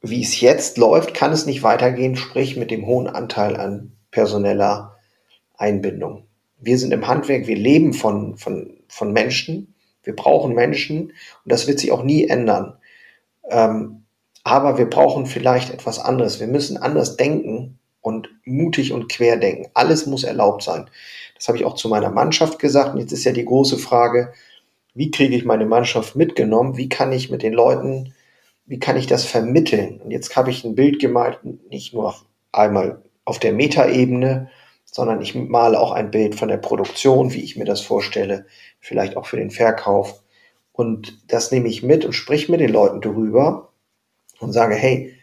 wie 0.00 0.22
es 0.22 0.40
jetzt 0.40 0.78
läuft, 0.78 1.12
kann 1.12 1.32
es 1.32 1.44
nicht 1.44 1.62
weitergehen, 1.62 2.16
sprich 2.16 2.56
mit 2.56 2.70
dem 2.70 2.86
hohen 2.86 3.08
Anteil 3.08 3.56
an 3.56 3.92
personeller 4.10 4.96
Einbindung. 5.56 6.28
Wir 6.60 6.78
sind 6.78 6.92
im 6.92 7.06
Handwerk, 7.06 7.46
wir 7.46 7.56
leben 7.56 7.92
von, 7.92 8.36
von, 8.36 8.78
von 8.88 9.12
Menschen, 9.12 9.74
wir 10.08 10.16
brauchen 10.16 10.54
Menschen 10.54 11.08
und 11.08 11.12
das 11.44 11.66
wird 11.66 11.78
sich 11.78 11.92
auch 11.92 12.02
nie 12.02 12.26
ändern. 12.26 12.78
Ähm, 13.50 14.04
aber 14.42 14.78
wir 14.78 14.88
brauchen 14.88 15.26
vielleicht 15.26 15.70
etwas 15.70 15.98
anderes. 15.98 16.40
Wir 16.40 16.46
müssen 16.46 16.78
anders 16.78 17.18
denken 17.18 17.78
und 18.00 18.30
mutig 18.46 18.94
und 18.94 19.10
quer 19.10 19.36
denken. 19.36 19.68
Alles 19.74 20.06
muss 20.06 20.24
erlaubt 20.24 20.62
sein. 20.62 20.88
Das 21.36 21.46
habe 21.46 21.58
ich 21.58 21.66
auch 21.66 21.74
zu 21.74 21.90
meiner 21.90 22.08
Mannschaft 22.08 22.58
gesagt. 22.58 22.94
Und 22.94 23.00
jetzt 23.00 23.12
ist 23.12 23.24
ja 23.24 23.32
die 23.32 23.44
große 23.44 23.76
Frage, 23.76 24.32
wie 24.94 25.10
kriege 25.10 25.36
ich 25.36 25.44
meine 25.44 25.66
Mannschaft 25.66 26.16
mitgenommen? 26.16 26.78
Wie 26.78 26.88
kann 26.88 27.12
ich 27.12 27.30
mit 27.30 27.42
den 27.42 27.52
Leuten, 27.52 28.14
wie 28.64 28.78
kann 28.78 28.96
ich 28.96 29.06
das 29.06 29.26
vermitteln? 29.26 30.00
Und 30.02 30.10
jetzt 30.10 30.34
habe 30.36 30.48
ich 30.48 30.64
ein 30.64 30.74
Bild 30.74 31.00
gemalt, 31.00 31.40
nicht 31.68 31.92
nur 31.92 32.14
einmal 32.50 33.02
auf 33.26 33.38
der 33.38 33.52
Metaebene, 33.52 34.48
sondern 34.90 35.20
ich 35.20 35.34
male 35.34 35.78
auch 35.78 35.92
ein 35.92 36.10
Bild 36.10 36.34
von 36.34 36.48
der 36.48 36.56
Produktion, 36.56 37.32
wie 37.32 37.42
ich 37.42 37.56
mir 37.56 37.64
das 37.64 37.80
vorstelle, 37.80 38.46
vielleicht 38.80 39.16
auch 39.16 39.26
für 39.26 39.36
den 39.36 39.50
Verkauf. 39.50 40.22
Und 40.72 41.18
das 41.32 41.50
nehme 41.50 41.68
ich 41.68 41.82
mit 41.82 42.04
und 42.04 42.12
sprich 42.12 42.48
mit 42.48 42.60
den 42.60 42.72
Leuten 42.72 43.00
darüber 43.00 43.68
und 44.40 44.52
sage, 44.52 44.74
hey, 44.74 45.14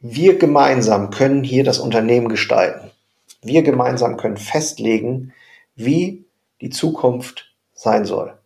wir 0.00 0.38
gemeinsam 0.38 1.10
können 1.10 1.42
hier 1.42 1.64
das 1.64 1.78
Unternehmen 1.78 2.28
gestalten. 2.28 2.90
Wir 3.42 3.62
gemeinsam 3.62 4.16
können 4.16 4.36
festlegen, 4.36 5.32
wie 5.74 6.24
die 6.60 6.70
Zukunft 6.70 7.54
sein 7.72 8.04
soll. 8.04 8.36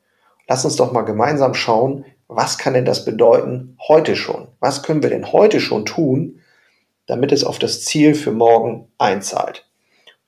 Lass 0.49 0.65
uns 0.65 0.77
doch 0.77 0.93
mal 0.93 1.03
gemeinsam 1.03 1.55
schauen, 1.55 2.05
was 2.29 2.59
kann 2.59 2.75
denn 2.75 2.85
das 2.85 3.05
bedeuten 3.05 3.77
heute 3.89 4.17
schon? 4.17 4.49
Was 4.61 4.83
können 4.83 5.03
wir 5.03 5.11
denn 5.11 5.33
heute 5.33 5.61
schon 5.61 5.85
tun, 5.85 6.41
damit 7.07 7.33
es 7.33 7.45
auf 7.45 7.59
das 7.59 7.85
Ziel 7.85 8.15
für 8.15 8.33
morgen 8.33 8.89
einzahlt? 8.99 9.67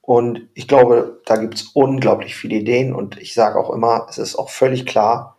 Und 0.07 0.49
ich 0.53 0.69
glaube, 0.69 1.23
da 1.25 1.37
gibt 1.37 1.55
es 1.55 1.63
unglaublich 1.73 2.37
viele 2.37 2.57
Ideen 2.57 2.95
und 2.95 3.19
ich 3.19 3.33
sage 3.33 3.59
auch 3.59 3.71
immer, 3.71 4.07
es 4.11 4.19
ist 4.19 4.37
auch 4.37 4.51
völlig 4.51 4.85
klar, 4.85 5.39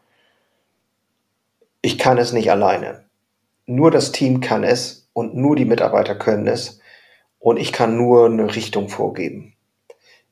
ich 1.84 2.00
kann 2.00 2.17
es 2.17 2.34
nicht 2.34 2.50
alleine. 2.50 3.05
Nur 3.67 3.91
das 3.91 4.12
Team 4.12 4.41
kann 4.41 4.63
es 4.63 5.07
und 5.13 5.36
nur 5.36 5.55
die 5.55 5.65
Mitarbeiter 5.65 6.15
können 6.15 6.48
es 6.48 6.79
und 7.38 7.57
ich 7.57 7.74
kann 7.74 7.95
nur 7.95 8.25
eine 8.25 8.55
Richtung 8.55 8.89
vorgeben. 8.89 9.53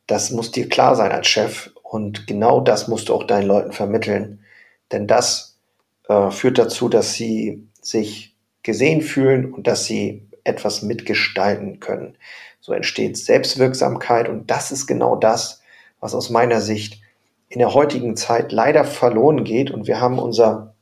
Das 0.07 0.31
muss 0.31 0.51
dir 0.51 0.67
klar 0.67 0.95
sein 0.95 1.11
als 1.11 1.27
Chef 1.27 1.69
und 1.83 2.25
genau 2.25 2.59
das 2.59 2.87
musst 2.87 3.09
du 3.09 3.13
auch 3.13 3.25
deinen 3.25 3.47
Leuten 3.47 3.71
vermitteln, 3.71 4.43
denn 4.91 5.05
das 5.05 5.59
äh, 6.09 6.31
führt 6.31 6.57
dazu, 6.57 6.89
dass 6.89 7.13
sie 7.13 7.67
sich 7.81 8.35
gesehen 8.63 9.01
fühlen 9.01 9.53
und 9.53 9.67
dass 9.67 9.85
sie 9.85 10.27
etwas 10.43 10.81
mitgestalten 10.81 11.79
können. 11.79 12.17
So 12.65 12.71
entsteht 12.71 13.17
Selbstwirksamkeit 13.17 14.29
und 14.29 14.49
das 14.49 14.71
ist 14.71 14.87
genau 14.87 15.17
das, 15.17 15.61
was 15.99 16.15
aus 16.15 16.29
meiner 16.29 16.61
Sicht 16.61 17.01
in 17.49 17.59
der 17.59 17.73
heutigen 17.73 18.15
Zeit 18.15 18.53
leider 18.53 18.85
verloren 18.85 19.43
geht 19.43 19.69
und 19.69 19.85
wir 19.85 19.99
haben 19.99 20.17
unser 20.17 20.73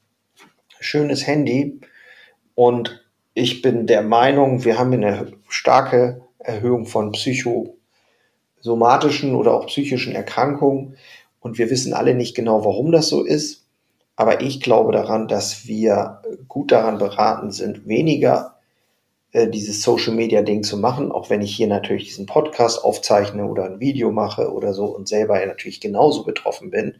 schönes 0.79 1.25
Handy 1.25 1.79
und 2.53 3.03
ich 3.33 3.63
bin 3.63 3.87
der 3.87 4.03
Meinung, 4.03 4.63
wir 4.63 4.77
haben 4.77 4.93
eine 4.93 5.31
starke 5.49 6.21
Erhöhung 6.37 6.85
von 6.85 7.13
psychosomatischen 7.13 9.33
oder 9.33 9.55
auch 9.55 9.65
psychischen 9.65 10.13
Erkrankungen 10.13 10.97
und 11.39 11.57
wir 11.57 11.71
wissen 11.71 11.95
alle 11.95 12.13
nicht 12.13 12.35
genau, 12.35 12.63
warum 12.63 12.91
das 12.91 13.09
so 13.09 13.23
ist. 13.23 13.65
Aber 14.15 14.41
ich 14.41 14.61
glaube 14.61 14.91
daran, 14.91 15.27
dass 15.27 15.65
wir 15.65 16.21
gut 16.47 16.71
daran 16.71 16.99
beraten 16.99 17.49
sind, 17.49 17.87
weniger 17.87 18.50
äh, 19.33 19.47
dieses 19.47 19.81
Social 19.81 20.13
Media 20.13 20.41
Ding 20.41 20.63
zu 20.63 20.77
machen, 20.77 21.11
auch 21.11 21.29
wenn 21.29 21.41
ich 21.41 21.55
hier 21.55 21.67
natürlich 21.67 22.05
diesen 22.05 22.25
Podcast 22.25 22.83
aufzeichne 22.83 23.45
oder 23.45 23.65
ein 23.65 23.79
Video 23.79 24.11
mache 24.11 24.51
oder 24.51 24.73
so 24.73 24.85
und 24.85 25.07
selber 25.07 25.39
ja 25.39 25.45
natürlich 25.45 25.79
genauso 25.79 26.23
betroffen 26.23 26.69
bin, 26.69 26.95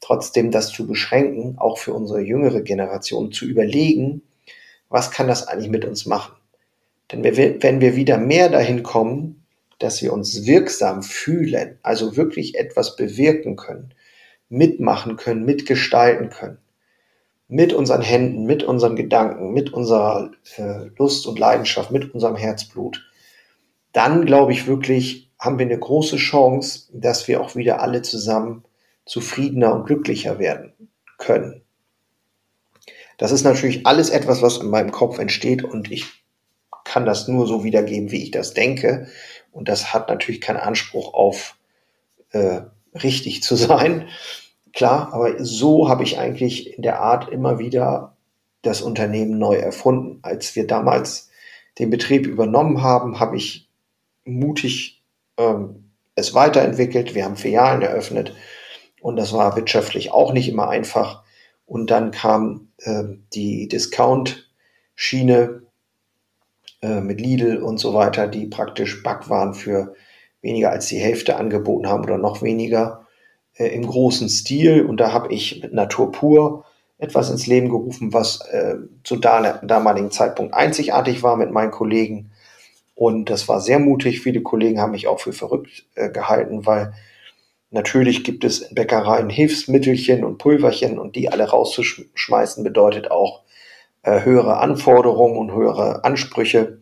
trotzdem 0.00 0.50
das 0.50 0.72
zu 0.72 0.86
beschränken, 0.86 1.58
auch 1.58 1.78
für 1.78 1.92
unsere 1.92 2.20
jüngere 2.20 2.62
Generation 2.62 3.32
zu 3.32 3.44
überlegen, 3.44 4.22
was 4.88 5.10
kann 5.10 5.28
das 5.28 5.46
eigentlich 5.46 5.70
mit 5.70 5.84
uns 5.84 6.06
machen? 6.06 6.34
Denn 7.12 7.24
wenn 7.24 7.80
wir 7.80 7.96
wieder 7.96 8.18
mehr 8.18 8.48
dahin 8.48 8.82
kommen, 8.82 9.44
dass 9.78 10.02
wir 10.02 10.12
uns 10.12 10.46
wirksam 10.46 11.02
fühlen, 11.02 11.78
also 11.82 12.16
wirklich 12.16 12.56
etwas 12.56 12.96
bewirken 12.96 13.56
können, 13.56 13.94
mitmachen 14.48 15.16
können, 15.16 15.44
mitgestalten 15.44 16.30
können, 16.30 16.58
mit 17.50 17.72
unseren 17.72 18.00
Händen, 18.00 18.44
mit 18.44 18.62
unseren 18.62 18.94
Gedanken, 18.94 19.52
mit 19.52 19.72
unserer 19.72 20.30
äh, 20.56 20.86
Lust 20.96 21.26
und 21.26 21.38
Leidenschaft, 21.38 21.90
mit 21.90 22.14
unserem 22.14 22.36
Herzblut, 22.36 23.04
dann 23.92 24.24
glaube 24.24 24.52
ich 24.52 24.68
wirklich, 24.68 25.30
haben 25.38 25.58
wir 25.58 25.66
eine 25.66 25.78
große 25.78 26.16
Chance, 26.16 26.88
dass 26.92 27.26
wir 27.26 27.40
auch 27.40 27.56
wieder 27.56 27.82
alle 27.82 28.02
zusammen 28.02 28.64
zufriedener 29.04 29.74
und 29.74 29.86
glücklicher 29.86 30.38
werden 30.38 30.72
können. 31.18 31.62
Das 33.18 33.32
ist 33.32 33.42
natürlich 33.42 33.84
alles 33.84 34.10
etwas, 34.10 34.42
was 34.42 34.58
in 34.58 34.70
meinem 34.70 34.92
Kopf 34.92 35.18
entsteht 35.18 35.64
und 35.64 35.90
ich 35.90 36.06
kann 36.84 37.04
das 37.04 37.26
nur 37.26 37.48
so 37.48 37.64
wiedergeben, 37.64 38.12
wie 38.12 38.22
ich 38.22 38.30
das 38.30 38.54
denke. 38.54 39.08
Und 39.50 39.68
das 39.68 39.92
hat 39.92 40.08
natürlich 40.08 40.40
keinen 40.40 40.58
Anspruch 40.58 41.14
auf 41.14 41.56
äh, 42.30 42.60
richtig 42.94 43.42
zu 43.42 43.56
sein. 43.56 44.08
Klar, 44.72 45.12
aber 45.12 45.44
so 45.44 45.88
habe 45.88 46.02
ich 46.04 46.18
eigentlich 46.18 46.76
in 46.76 46.82
der 46.82 47.00
Art 47.00 47.28
immer 47.28 47.58
wieder 47.58 48.16
das 48.62 48.82
Unternehmen 48.82 49.38
neu 49.38 49.56
erfunden. 49.56 50.18
Als 50.22 50.54
wir 50.54 50.66
damals 50.66 51.30
den 51.78 51.90
Betrieb 51.90 52.26
übernommen 52.26 52.82
haben, 52.82 53.20
habe 53.20 53.36
ich 53.36 53.68
mutig 54.24 55.02
ähm, 55.38 55.90
es 56.14 56.34
weiterentwickelt. 56.34 57.14
Wir 57.14 57.24
haben 57.24 57.36
Filialen 57.36 57.82
eröffnet 57.82 58.34
und 59.00 59.16
das 59.16 59.32
war 59.32 59.56
wirtschaftlich 59.56 60.12
auch 60.12 60.32
nicht 60.32 60.48
immer 60.48 60.68
einfach. 60.68 61.22
Und 61.66 61.90
dann 61.90 62.10
kam 62.10 62.68
äh, 62.78 63.04
die 63.32 63.68
Discount-Schiene 63.68 65.62
äh, 66.82 67.00
mit 67.00 67.20
Lidl 67.20 67.58
und 67.58 67.78
so 67.78 67.94
weiter, 67.94 68.26
die 68.26 68.46
praktisch 68.46 69.02
Backwaren 69.02 69.54
für 69.54 69.94
weniger 70.42 70.70
als 70.70 70.86
die 70.86 70.98
Hälfte 70.98 71.36
angeboten 71.36 71.88
haben 71.88 72.04
oder 72.04 72.18
noch 72.18 72.42
weniger 72.42 72.99
äh, 73.60 73.68
im 73.68 73.86
großen 73.86 74.28
Stil. 74.28 74.86
Und 74.86 74.96
da 74.96 75.12
habe 75.12 75.32
ich 75.32 75.62
mit 75.62 75.74
Natur 75.74 76.10
pur 76.10 76.64
etwas 76.98 77.30
ins 77.30 77.46
Leben 77.46 77.68
gerufen, 77.68 78.12
was 78.12 78.40
äh, 78.50 78.76
zu 79.04 79.16
damaligen 79.16 80.10
Zeitpunkt 80.10 80.54
einzigartig 80.54 81.22
war 81.22 81.36
mit 81.36 81.50
meinen 81.50 81.70
Kollegen. 81.70 82.30
Und 82.94 83.30
das 83.30 83.48
war 83.48 83.60
sehr 83.60 83.78
mutig. 83.78 84.20
Viele 84.20 84.42
Kollegen 84.42 84.80
haben 84.80 84.92
mich 84.92 85.08
auch 85.08 85.20
für 85.20 85.32
verrückt 85.32 85.86
äh, 85.94 86.10
gehalten, 86.10 86.66
weil 86.66 86.94
natürlich 87.70 88.24
gibt 88.24 88.44
es 88.44 88.60
in 88.60 88.74
Bäckereien 88.74 89.30
Hilfsmittelchen 89.30 90.24
und 90.24 90.38
Pulverchen 90.38 90.98
und 90.98 91.16
die 91.16 91.30
alle 91.30 91.48
rauszuschmeißen 91.48 92.64
bedeutet 92.64 93.10
auch 93.10 93.42
äh, 94.02 94.24
höhere 94.24 94.58
Anforderungen 94.58 95.36
und 95.36 95.52
höhere 95.52 96.04
Ansprüche. 96.04 96.78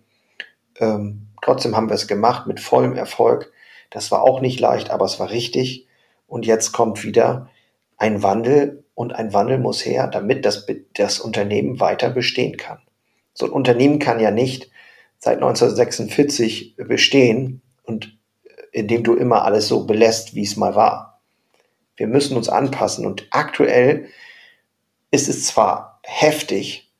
Ähm, 0.79 1.29
trotzdem 1.43 1.77
haben 1.77 1.89
wir 1.89 1.95
es 1.95 2.09
gemacht 2.09 2.47
mit 2.47 2.61
vollem 2.61 2.95
Erfolg. 2.95 3.53
Das 3.91 4.11
war 4.11 4.23
auch 4.23 4.41
nicht 4.41 4.61
leicht, 4.61 4.91
aber 4.91 5.07
es 5.07 5.19
war 5.19 5.31
richtig. 5.31 5.88
Und 6.29 6.47
jetzt 6.47 6.73
kommt 6.73 7.03
wieder 7.03 7.51
ein 7.97 8.23
Wandel 8.23 8.85
und 8.95 9.13
ein 9.13 9.33
Wandel 9.33 9.59
muss 9.59 9.85
her, 9.85 10.07
damit 10.07 10.45
das, 10.45 10.67
das 10.95 11.19
Unternehmen 11.19 11.81
weiter 11.81 12.11
bestehen 12.11 12.57
kann. 12.57 12.79
So 13.33 13.47
ein 13.47 13.53
Unternehmen 13.53 13.99
kann 13.99 14.21
ja 14.21 14.31
nicht 14.31 14.71
seit 15.19 15.37
1946 15.39 16.77
bestehen 16.77 17.63
und 17.83 18.17
indem 18.73 19.03
du 19.03 19.15
immer 19.17 19.45
alles 19.45 19.67
so 19.67 19.85
belässt, 19.87 20.35
wie 20.35 20.43
es 20.43 20.57
mal 20.57 20.75
war. 20.75 21.21
Wir 21.97 22.07
müssen 22.07 22.37
uns 22.37 22.49
anpassen 22.49 23.07
und 23.07 23.27
aktuell 23.31 24.09
ist 25.11 25.29
es 25.29 25.47
zwar 25.47 26.01
heftig, 26.05 26.93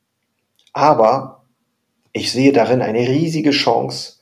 aber 0.73 1.45
ich 2.13 2.33
sehe 2.33 2.53
darin 2.53 2.83
eine 2.83 3.07
riesige 3.09 3.51
Chance, 3.51 4.18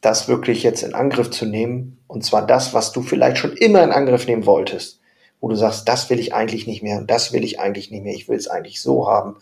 das 0.00 0.28
wirklich 0.28 0.62
jetzt 0.62 0.82
in 0.82 0.94
Angriff 0.94 1.30
zu 1.30 1.46
nehmen. 1.46 1.98
Und 2.06 2.24
zwar 2.24 2.46
das, 2.46 2.74
was 2.74 2.92
du 2.92 3.02
vielleicht 3.02 3.38
schon 3.38 3.52
immer 3.52 3.82
in 3.82 3.92
Angriff 3.92 4.26
nehmen 4.26 4.46
wolltest. 4.46 5.00
Wo 5.40 5.48
du 5.48 5.54
sagst, 5.54 5.88
das 5.88 6.10
will 6.10 6.18
ich 6.18 6.34
eigentlich 6.34 6.66
nicht 6.66 6.82
mehr 6.82 6.98
und 6.98 7.10
das 7.10 7.32
will 7.32 7.44
ich 7.44 7.60
eigentlich 7.60 7.90
nicht 7.90 8.02
mehr. 8.02 8.14
Ich 8.14 8.28
will 8.28 8.36
es 8.36 8.48
eigentlich 8.48 8.80
so 8.80 9.08
haben 9.08 9.36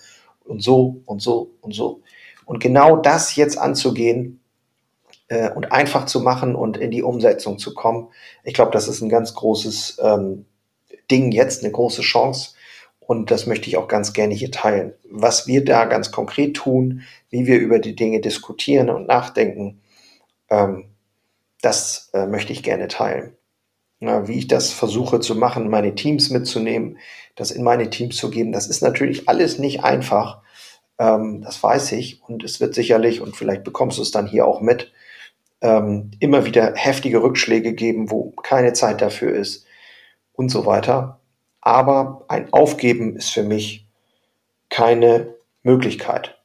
und 0.45 0.63
so 0.63 1.01
und 1.07 1.21
so 1.21 1.51
und 1.61 1.75
so. 1.75 2.03
Und 2.47 2.61
genau 2.61 2.97
das 2.97 3.37
jetzt 3.37 3.59
anzugehen 3.59 4.41
äh, 5.29 5.51
und 5.51 5.73
einfach 5.73 6.07
zu 6.07 6.21
machen 6.21 6.55
und 6.55 6.77
in 6.77 6.91
die 6.91 7.03
Umsetzung 7.03 7.59
zu 7.59 7.75
kommen, 7.75 8.09
ich 8.45 8.55
glaube, 8.55 8.71
das 8.71 8.89
ist 8.89 9.01
ein 9.01 9.09
ganz 9.09 9.35
großes 9.35 9.99
ähm, 10.03 10.47
Ding 11.11 11.33
jetzt, 11.33 11.63
eine 11.63 11.73
große 11.73 12.03
Chance. 12.03 12.55
Und 13.01 13.31
das 13.31 13.47
möchte 13.47 13.69
ich 13.69 13.77
auch 13.77 13.89
ganz 13.89 14.13
gerne 14.13 14.35
hier 14.35 14.51
teilen. 14.51 14.93
Was 15.11 15.47
wir 15.47 15.65
da 15.65 15.87
ganz 15.87 16.13
konkret 16.13 16.55
tun, 16.55 17.03
wie 17.31 17.47
wir 17.47 17.59
über 17.59 17.79
die 17.79 17.97
Dinge 17.97 18.21
diskutieren 18.21 18.91
und 18.91 19.07
nachdenken, 19.07 19.81
ähm, 20.51 20.91
das 21.61 22.11
äh, 22.13 22.27
möchte 22.27 22.53
ich 22.53 22.63
gerne 22.63 22.89
teilen. 22.89 23.37
Ja, 24.01 24.29
wie 24.29 24.39
ich 24.39 24.47
das 24.47 24.73
versuche 24.73 25.19
zu 25.19 25.35
machen, 25.35 25.71
meine 25.71 25.95
Teams 25.95 26.31
mitzunehmen, 26.31 26.99
das 27.35 27.51
in 27.51 27.65
meine 27.65 27.91
Teams 27.91 28.17
zu 28.17 28.31
geben, 28.31 28.53
das 28.53 28.69
ist 28.69 28.81
natürlich 28.81 29.29
alles 29.29 29.59
nicht 29.59 29.83
einfach. 29.83 30.41
Ähm, 30.99 31.43
das 31.43 31.63
weiß 31.63 31.93
ich. 31.93 32.23
Und 32.23 32.45
es 32.45 32.61
wird 32.61 32.75
sicherlich, 32.75 33.21
und 33.21 33.37
vielleicht 33.37 33.65
bekommst 33.65 33.99
du 33.99 34.03
es 34.03 34.13
dann 34.13 34.27
hier 34.27 34.47
auch 34.47 34.61
mit, 34.61 34.93
ähm, 35.61 36.13
immer 36.21 36.47
wieder 36.47 36.75
heftige 36.77 37.23
Rückschläge 37.23 37.75
geben, 37.75 38.11
wo 38.11 38.31
keine 38.31 38.73
Zeit 38.73 39.01
dafür 39.01 39.35
ist 39.35 39.67
und 40.33 40.51
so 40.51 40.67
weiter. 40.67 41.21
Aber 41.61 42.25
ein 42.29 42.53
Aufgeben 42.53 43.17
ist 43.17 43.31
für 43.31 43.43
mich 43.43 43.87
keine 44.71 45.35
Möglichkeit. 45.63 46.39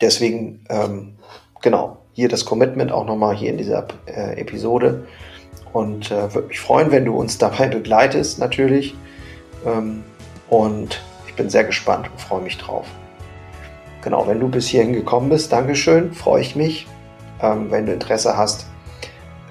Deswegen, 0.00 0.64
ähm, 0.70 1.18
genau, 1.60 1.99
hier 2.20 2.28
das 2.28 2.44
Commitment 2.44 2.92
auch 2.92 3.06
nochmal 3.06 3.34
hier 3.34 3.50
in 3.50 3.56
dieser 3.56 3.86
äh, 4.06 4.38
Episode. 4.38 5.06
Und 5.72 6.10
äh, 6.10 6.34
würde 6.34 6.48
mich 6.48 6.60
freuen, 6.60 6.90
wenn 6.90 7.06
du 7.06 7.16
uns 7.16 7.38
dabei 7.38 7.68
begleitest, 7.68 8.38
natürlich. 8.38 8.94
Ähm, 9.64 10.04
und 10.50 11.00
ich 11.26 11.34
bin 11.34 11.48
sehr 11.48 11.64
gespannt 11.64 12.10
und 12.10 12.20
freue 12.20 12.42
mich 12.42 12.58
drauf. 12.58 12.86
Genau, 14.02 14.26
wenn 14.26 14.38
du 14.38 14.48
bis 14.48 14.68
hierhin 14.68 14.92
gekommen 14.92 15.30
bist, 15.30 15.50
Dankeschön, 15.50 16.12
freue 16.12 16.42
ich 16.42 16.56
mich. 16.56 16.86
Ähm, 17.40 17.70
wenn 17.70 17.86
du 17.86 17.92
Interesse 17.94 18.36
hast, 18.36 18.66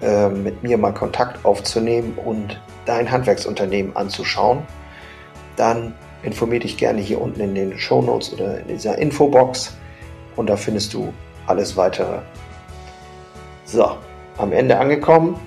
äh, 0.02 0.30
mit 0.30 0.62
mir 0.62 0.78
mal 0.78 0.94
Kontakt 0.94 1.44
aufzunehmen 1.46 2.20
und 2.24 2.62
dein 2.86 3.10
Handwerksunternehmen 3.10 3.96
anzuschauen, 3.96 4.60
dann 5.56 5.96
informiere 6.22 6.62
dich 6.62 6.78
gerne 6.78 7.02
hier 7.02 7.20
unten 7.20 7.40
in 7.40 7.56
den 7.56 7.80
Show 7.80 8.04
Notes 8.04 8.32
oder 8.32 8.60
in 8.60 8.68
dieser 8.68 8.98
Infobox 9.00 9.76
und 10.36 10.48
da 10.52 10.56
findest 10.56 10.94
du 10.94 11.12
alles 11.48 11.76
weitere 11.76 12.20
so, 13.72 13.98
am 14.38 14.52
Ende 14.52 14.78
angekommen. 14.78 15.40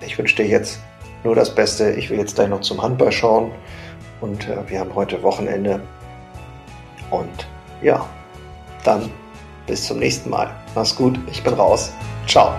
Ich 0.00 0.16
wünsche 0.18 0.36
dir 0.36 0.46
jetzt 0.46 0.80
nur 1.24 1.34
das 1.34 1.54
Beste. 1.54 1.92
Ich 1.92 2.10
will 2.10 2.18
jetzt 2.18 2.36
gleich 2.36 2.48
noch 2.48 2.60
zum 2.60 2.82
Handball 2.82 3.12
schauen. 3.12 3.50
Und 4.20 4.48
äh, 4.48 4.56
wir 4.68 4.80
haben 4.80 4.94
heute 4.94 5.22
Wochenende. 5.22 5.80
Und 7.10 7.46
ja, 7.82 8.04
dann 8.84 9.10
bis 9.66 9.86
zum 9.86 9.98
nächsten 9.98 10.30
Mal. 10.30 10.50
Mach's 10.74 10.94
gut, 10.94 11.18
ich 11.30 11.42
bin 11.42 11.54
raus. 11.54 11.92
Ciao. 12.26 12.52